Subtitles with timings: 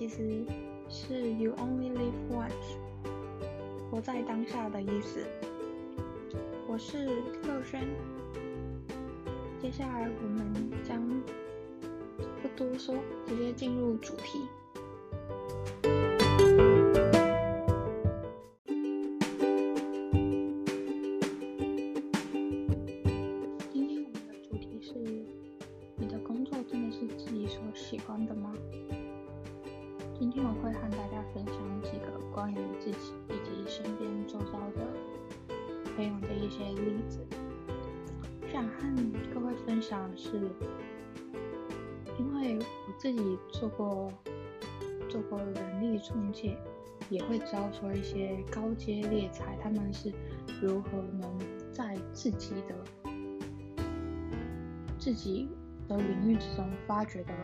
[0.00, 0.42] 其实
[0.88, 2.78] 是 You only live once，
[3.90, 5.26] 活在当下的意思。
[6.66, 7.04] 我是
[7.42, 7.86] 乐轩，
[9.60, 11.06] 接下来我们将
[12.40, 12.94] 不多说，
[13.26, 14.38] 直接进入主题。
[23.70, 24.94] 今天我们的主题是：
[25.96, 28.34] 你的工作真的是自己所喜欢的
[32.40, 34.86] 关于自己以及身边周遭的
[35.94, 37.20] 朋友的一些例子。
[38.50, 38.96] 想和
[39.34, 40.40] 各位分享的是，
[42.18, 44.10] 因为我自己做过
[45.06, 46.56] 做过人力中介，
[47.10, 50.10] 也会知道说一些高阶猎才他们是
[50.62, 51.38] 如何能
[51.74, 52.74] 在自己的
[54.98, 55.46] 自己
[55.86, 57.34] 的领域之中发掘的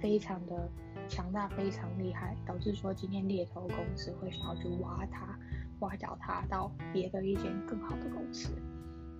[0.00, 0.68] 非常的
[1.06, 5.38] 强大、非常厉害，导致说今天猎头公司会想要去挖他、
[5.80, 8.50] 挖角他到别的一间更好的公司。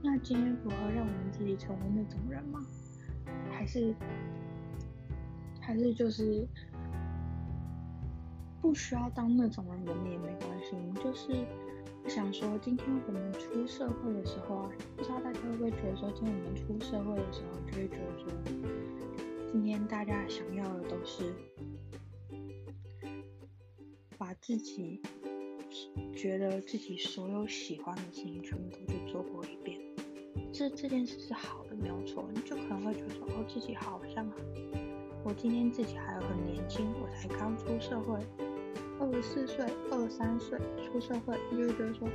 [0.03, 2.61] 那今天如何让我们自己成为那种人吗？
[3.51, 3.95] 还是
[5.61, 6.47] 还是就是
[8.61, 10.75] 不需要当那种人，我们也没关系。
[10.75, 11.45] 我们就是
[12.07, 18.31] 想说，今天我们出社会的时候啊，不知道大家会不会觉得说，今天我们出社会的时候，就会觉得说，
[19.53, 21.33] 今天大家想要的都是
[24.19, 25.01] 把自己
[26.15, 29.81] 觉得自己所有喜欢的事情全部都去做过一遍。
[30.53, 32.29] 这这件事是好的，没有错。
[32.35, 34.27] 你就可能会觉得，哦，自己好像
[35.25, 38.19] 我今天自己还很年轻，我才刚出社会，
[38.99, 42.09] 二十四岁、二十三岁出社会，你就觉得说，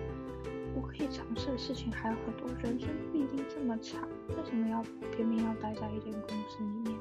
[0.76, 4.82] 我可以尝试的事情还有很多，人生不一定这么长，为什么要
[5.16, 7.00] 偏偏要待在一间公司里面，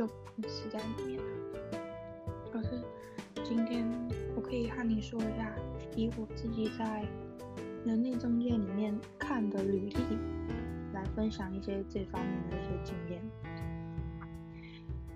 [0.00, 1.24] 就死在里面呢？
[2.50, 2.70] 可是
[3.44, 3.86] 今天
[4.34, 5.54] 我可以和你说一下，
[5.94, 7.04] 以我自己在
[7.84, 9.96] 人力中介里面看的履历。
[10.92, 13.22] 来分享一些这方面的一些经验，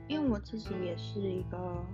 [0.07, 1.85] 因为我自己也是一个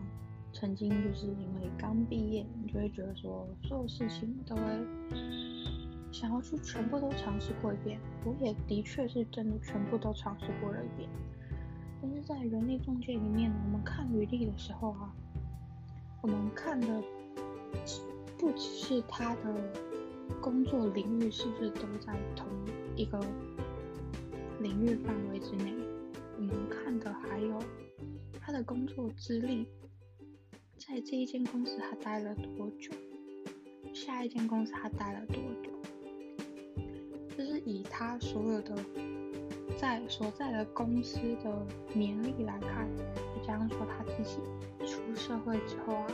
[0.52, 4.62] 曾经就是因为刚毕业，你就会觉得说所有事情都会
[6.12, 7.98] 想要去全部都尝试过一遍。
[8.22, 11.08] 我也的确是真的全部都尝试过了一遍，
[12.00, 15.14] 但是在人力中介里面，我们看履历的时候啊，
[16.22, 17.02] 我们看的
[18.38, 19.54] 不只是他的
[20.40, 22.46] 工作领域是不是都在同
[22.96, 23.20] 一个。
[24.60, 25.72] 领域范围之内，
[26.36, 27.58] 我们看的还有
[28.42, 29.66] 他的工作资历，
[30.76, 32.92] 在这一间公司他待了多久，
[33.94, 35.70] 下一间公司他待了多久，
[37.38, 38.76] 就是以他所有的
[39.80, 44.38] 在所在的公司的年历来看，再加上说他自己
[44.86, 46.06] 出社会之后啊，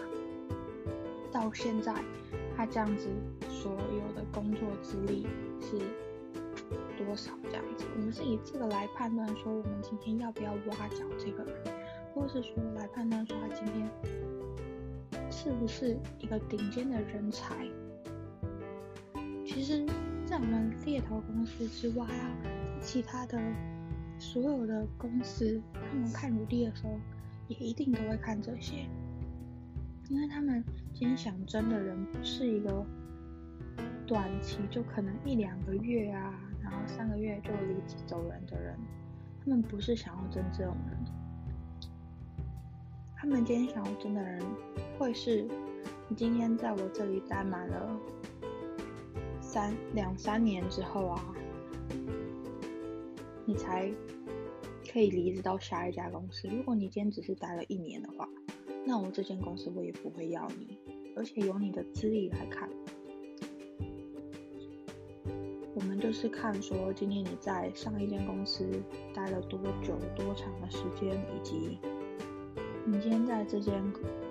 [1.32, 1.92] 到现在
[2.56, 3.08] 他这样子
[3.48, 5.26] 所有的工作资历
[5.60, 5.78] 是。
[6.96, 11.54] 多少这样子，我们是以这个来判断说，我们今天要不要挖角这个人，
[12.12, 13.88] 或是说来判断说他今天
[15.30, 17.54] 是不是一个顶尖的人才。
[19.44, 19.84] 其实，
[20.24, 22.26] 在我们猎头公司之外啊，
[22.80, 23.40] 其他的
[24.18, 26.98] 所有的公司，他们看履历的时候，
[27.48, 28.86] 也一定都会看这些，
[30.08, 30.64] 因为他们
[30.94, 32.84] 今天想争的人不是一个
[34.06, 36.40] 短期，就可能一两个月啊。
[36.62, 38.76] 然后三个月就离职走人的人，
[39.40, 40.98] 他们不是想要争这种人，
[43.14, 44.42] 他们今天想要争的人，
[44.98, 45.46] 会是
[46.08, 47.96] 你今天在我这里待满了
[49.40, 51.24] 三两三年之后啊，
[53.46, 53.90] 你才
[54.92, 56.48] 可以离职到下一家公司。
[56.48, 58.28] 如果你今天只是待了一年的话，
[58.84, 60.76] 那我这间公司我也不会要你，
[61.16, 62.68] 而且由你的资历来看。
[65.74, 68.66] 我们就是看说，今天你在上一间公司
[69.14, 71.78] 待了多久、多长的时间，以及
[72.84, 73.74] 你今天在这间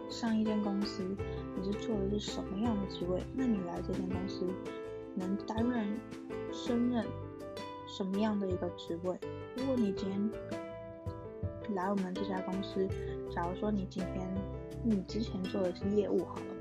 [0.09, 1.03] 上一间公司
[1.55, 3.21] 你是做的是什么样的职位？
[3.33, 4.45] 那你来这间公司
[5.13, 5.99] 能担任、
[6.51, 7.05] 升任
[7.95, 9.17] 什么样的一个职位？
[9.55, 12.87] 如果你今天来我们这家公司，
[13.33, 14.27] 假如说你今天
[14.83, 16.55] 你之前做的是业务好了，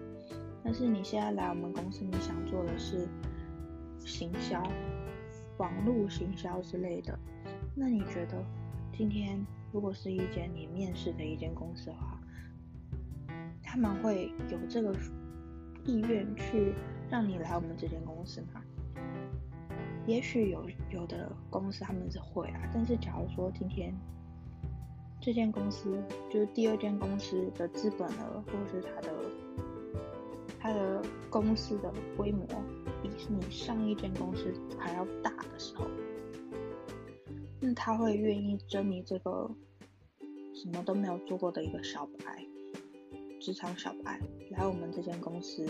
[0.63, 3.09] 但是你现在来我们公司，你想做的是。
[4.07, 4.63] 行销、
[5.57, 7.19] 网络行销之类的，
[7.75, 8.45] 那你觉得
[8.93, 9.43] 今天
[9.73, 12.21] 如果是一间你面试的一间公司的话，
[13.63, 14.95] 他们会有这个
[15.87, 16.75] 意愿去
[17.09, 18.63] 让你来我们这间公司吗？
[20.06, 23.95] 也许有有的公司他们是会啊，但是假如说今天
[25.21, 29.12] 这间公司就是第二间公司的资本额，或者是它的
[30.61, 32.47] 它的公司的规模
[33.03, 35.87] 比你上一间公司还要大的时候，
[37.61, 39.51] 那他会愿意争你这个
[40.55, 42.47] 什么都没有做过的一个小白，
[43.44, 44.19] 职场小白
[44.52, 45.67] 来我们这间公司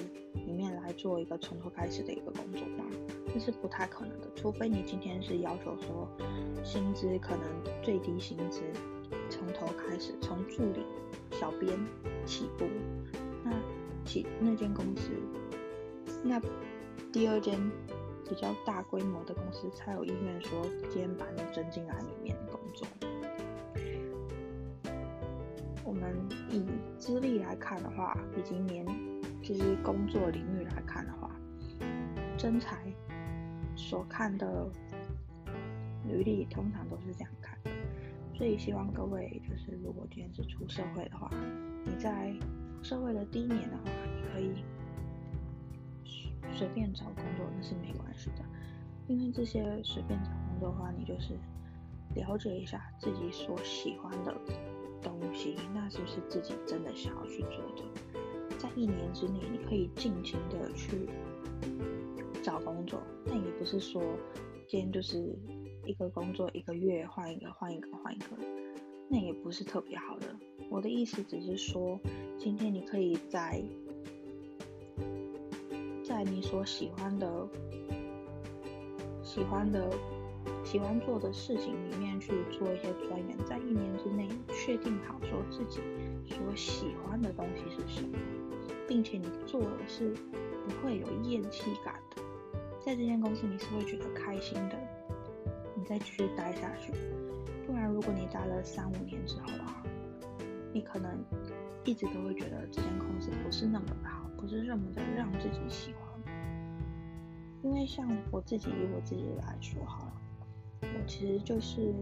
[0.46, 2.84] 里面来做一个从头开始的一个工作吗？
[3.32, 6.08] 这是不太可能的，除非你今天是要求说
[6.62, 7.42] 薪资可能
[7.82, 8.60] 最低薪资。
[9.28, 10.86] 从头开始，从助理、
[11.32, 11.76] 小编
[12.24, 12.64] 起步。
[13.42, 13.50] 那
[14.04, 15.10] 起那间公司，
[16.22, 16.40] 那
[17.12, 17.58] 第二间
[18.28, 22.86] 比较大规模的公司才有意愿说今天把你争进来里面工作。
[25.84, 26.16] 我们
[26.50, 26.64] 以
[26.98, 28.86] 资历来看的话，以及年
[29.42, 31.30] 就是工作领域来看的话，
[32.38, 32.82] 真才
[33.76, 34.66] 所看的
[36.08, 37.70] 履历通常都是这样看的。
[38.34, 41.30] 所以希望各位就是，如果今天是出社会的话，
[41.84, 42.34] 你在
[42.82, 44.64] 社会的第一年的话，你可以
[46.52, 48.44] 随便找工作，那是没关系的。
[49.06, 51.34] 因为这些随便找工作的话，你就是
[52.14, 54.34] 了解一下自己所喜欢的
[55.04, 57.84] 东西，那是不是自己真的想要去做的？
[58.58, 61.08] 在一年之内，你可以尽情的去
[62.42, 64.02] 找工作，但也不是说
[64.66, 65.38] 今天就是。
[65.86, 68.28] 一个工作一个月换一个换一个换一个，
[69.06, 70.34] 那也不是特别好的。
[70.70, 72.00] 我的意思只是说，
[72.38, 73.62] 今天你可以在
[76.02, 77.46] 在你所喜欢的、
[79.22, 79.90] 喜欢的、
[80.74, 85.80] 喜欢做的事情里面去做一些钻研，在一年之内确定好说自己
[86.26, 88.18] 所喜欢的东西是什么，
[88.88, 90.12] 并且你做的是
[90.64, 92.20] 不会有厌弃感的，
[92.84, 94.76] 在这间公司你是会觉得开心的。
[95.76, 96.92] 你再继续待下去，
[97.68, 99.80] 不然如果你待了三五年之后啊，
[100.72, 101.24] 你可能
[101.84, 106.34] 一直都会觉得这间公司不是那么的好，不是那么的让自己喜欢。
[107.62, 110.12] 因为像我自己以我自己来说好了，
[110.94, 111.94] 我其实就是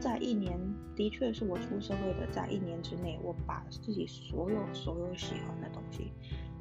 [0.00, 0.58] 在一年，
[0.96, 6.12] 的确是我出社会的，在一年之内，我把自己所有所有喜欢的东西，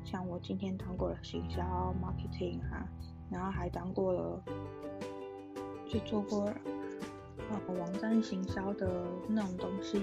[0.03, 1.61] 像我今天当过了行销、
[2.01, 2.87] marketing 啊。
[3.31, 4.43] 然后还当过了，
[5.87, 6.51] 去做过
[7.49, 9.97] 呃网站行销的那种东西，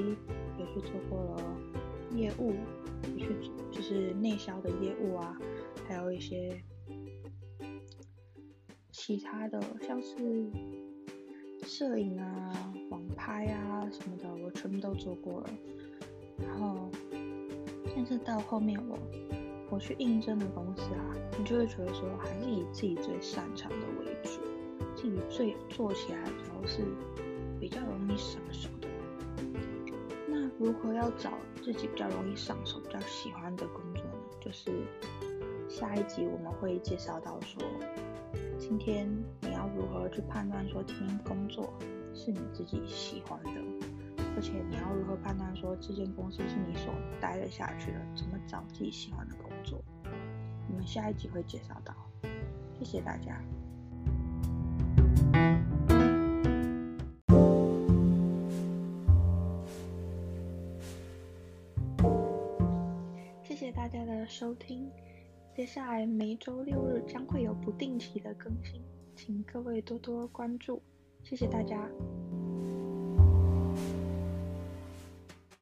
[0.59, 1.43] 也去做过了
[2.17, 2.55] 业务，
[3.15, 5.37] 也去就是内销的业务啊，
[5.87, 6.59] 还有一些
[9.09, 10.47] 其他的，像是
[11.63, 15.51] 摄影啊、网拍啊什么的，我全部都做过了。
[16.37, 16.91] 然后，
[17.97, 18.99] 但是到后面我。
[19.71, 24.41] 我去应征的公司啊，你就会觉得说，还是以自己最擅长的为主，
[24.95, 26.83] 自己最做起来主要是
[27.59, 28.89] 比较容易上手的。
[30.27, 31.33] 那如何要找
[31.63, 34.21] 自己比较容易上手、比较喜欢的工作呢？
[34.39, 34.71] 就是
[35.67, 37.63] 下一集我们会介绍到说，
[38.59, 39.09] 今天
[39.41, 41.73] 你要如何去判断说，今天工作
[42.13, 43.51] 是你自己喜欢的。
[44.37, 47.99] 而且你要如何判断说这间公司是你所待得下去的？
[48.15, 49.83] 怎么找自己喜欢的工作？
[50.71, 51.95] 我们下一集会介绍到。
[52.79, 53.41] 谢谢大家。
[63.43, 64.89] 谢谢大家的收听。
[65.59, 68.81] 接下来每周六日将会有不定期的更新，
[69.17, 70.81] 请各位多多关注。
[71.25, 71.91] 谢谢大家。